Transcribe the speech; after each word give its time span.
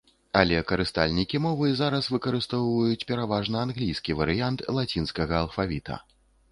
Але 0.39 0.61
карыстальнікі 0.69 1.41
мовы 1.43 1.67
зараз 1.81 2.09
выкарыстоўваюць 2.15 3.07
пераважна 3.13 3.57
англійскі 3.69 4.19
варыянт 4.25 4.69
лацінскага 4.81 5.33
алфавіта. 5.45 6.03